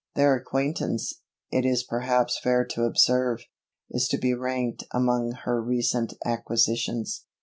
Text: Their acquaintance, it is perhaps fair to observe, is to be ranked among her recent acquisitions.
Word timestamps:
Their 0.15 0.33
acquaintance, 0.33 1.21
it 1.51 1.63
is 1.63 1.83
perhaps 1.83 2.39
fair 2.39 2.65
to 2.65 2.85
observe, 2.85 3.41
is 3.91 4.07
to 4.07 4.17
be 4.17 4.33
ranked 4.33 4.83
among 4.91 5.31
her 5.43 5.61
recent 5.61 6.15
acquisitions. 6.25 7.25